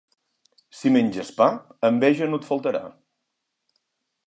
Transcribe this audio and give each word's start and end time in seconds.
Si 0.77 0.91
menges 0.95 1.29
pa, 1.41 1.49
enveja 1.91 2.31
no 2.31 2.41
et 2.41 2.49
faltarà. 2.51 2.85